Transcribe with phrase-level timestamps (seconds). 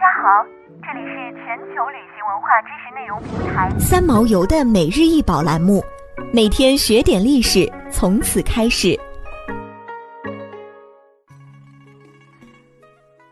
[0.00, 0.42] 家好，
[0.82, 5.84] 这里是全球旅行文化知识内容平台三毛游的每日一宝栏目，
[6.32, 8.98] 每天学点历史，从此开始。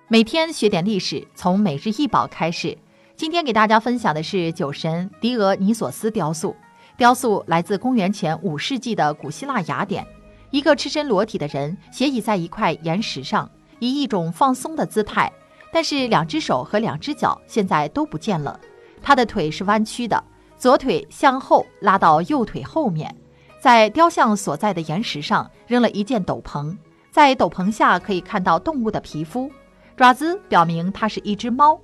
[0.09, 2.77] 每天学点历史，从每日一宝开始。
[3.16, 6.55] 今天给大家分享的是酒神狄俄尼索斯雕塑。
[6.98, 10.07] 雕塑来自公元前五世纪的古希腊雅典，
[10.50, 15.32] 一个赤身裸体的人斜倚在一块岩石上，以一种放松的姿态。
[15.73, 18.58] 但是两只手和两只脚现在都不见了，
[19.03, 20.22] 他的腿是弯曲的，
[20.57, 23.14] 左腿向后拉到右腿后面，
[23.61, 26.77] 在雕像所在的岩石上扔了一件斗篷，
[27.11, 29.50] 在斗篷下可以看到动物的皮肤，
[29.96, 31.79] 爪子表明它是一只猫。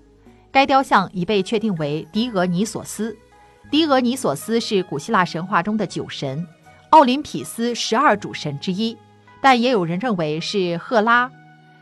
[0.51, 3.17] 该雕像已被确定为狄俄尼索斯。
[3.71, 6.47] 狄俄尼索斯是古希腊神话中的酒神，
[6.91, 8.97] 奥林匹斯十二主神之一，
[9.41, 11.29] 但也有人认为是赫拉。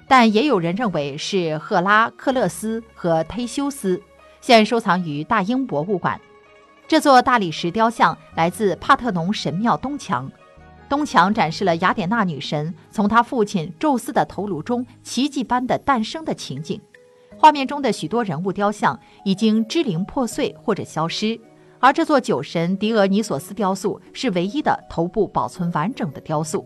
[0.06, 4.02] 但也有人认为是赫拉克勒斯和忒修斯，
[4.40, 6.20] 现收藏于大英博物馆。
[6.86, 10.30] 这座大理石雕像来自帕特农神庙东墙，
[10.88, 16.78] 东墙展示了雅典娜女神从她父亲宙斯的头颅中奇迹般的诞生的情景。
[17.38, 21.40] 画面中的许多人物雕像已经支离破碎或者消失，
[21.80, 26.64] 而这座酒神狄俄尼索斯雕塑是唯一的头部保存完整的雕塑。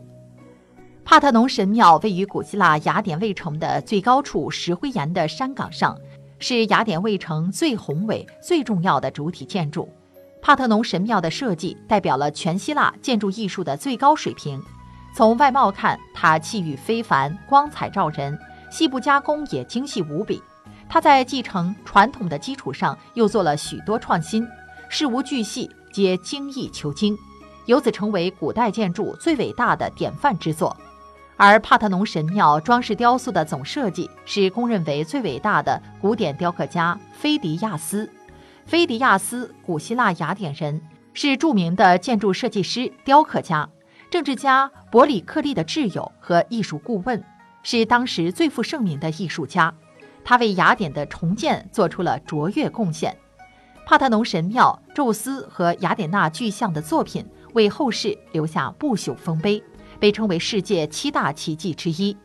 [1.08, 5.96] 帕特农神庙位于古希腊雅典卫城的最高处石灰岩的山岗上，
[6.40, 9.88] 是雅典卫城最宏伟、最重要的主体建筑。
[10.42, 14.60] 帕特农神庙的设计代表了全希腊建筑艺术的最高水平。
[15.14, 18.36] 从外貌看，它气宇非凡、光彩照人；
[18.68, 20.42] 细部加工也精细无比。
[20.88, 24.44] 它在继承传统的基础上，又做了许多创新，
[24.88, 27.16] 事无巨细皆精益求精，
[27.66, 30.76] 由此成为古代建筑最伟大的典范之作。
[31.36, 38.10] 而帕特农神庙装饰雕塑的总设计是公认为最伟大的古典雕刻家菲迪亚斯。
[38.64, 40.80] 菲迪亚斯，古希腊雅典人，
[41.12, 43.68] 是著名的建筑设计师、雕刻家、
[44.10, 47.22] 政治家伯里克利的挚友和艺术顾问，
[47.62, 49.72] 是当时最负盛名的艺术家。
[50.24, 53.16] 他为雅典的重建做出了卓越贡献。
[53.84, 59.62] 帕特农神庙宙斯和雅典娜巨像的作品为后世留下不朽丰碑。
[59.98, 62.16] 被称为世界七大奇迹之一。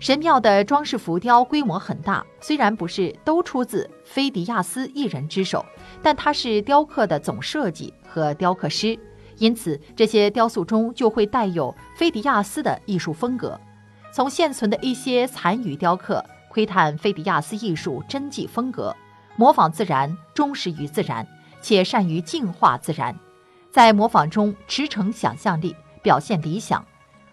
[0.00, 5.64] 神庙的装饰浮雕规模很大，虽然不是都出自菲迪亚斯一人之手，
[6.00, 8.96] 但他是雕刻的总设计和雕刻师，
[9.38, 13.60] 因此这些雕塑中就会带有菲迪亚斯的艺术风格。
[14.12, 18.94] 从现存的一些残余雕刻窥探菲迪亚斯艺术真迹风格，
[19.36, 21.26] 模仿自然，忠实于自然，
[21.60, 23.18] 且善于净化自然，
[23.72, 25.74] 在模仿中驰骋想象力。
[26.08, 26.82] 表现理想，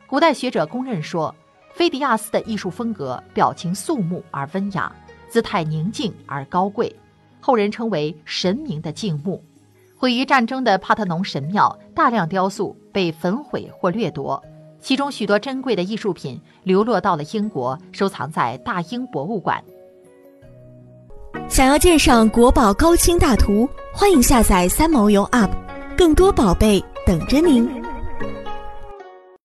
[0.06, 1.34] 古代学者公认说，
[1.74, 4.94] 菲迪亚斯的艺术风格表情肃穆而温雅，
[5.30, 6.94] 姿态宁静而高贵，
[7.40, 9.42] 后人称为神明的静穆。
[9.96, 14.44] 毁于战争的帕特农神庙大量雕塑被焚毁或掠夺，
[14.82, 19.64] 其中许多珍贵的艺术品流落到了英国，收藏在大英博物馆。
[21.48, 25.52] 想要鉴赏国宝高清大图，欢迎下载三毛游 App，
[25.98, 27.85] 更多宝贝等着您。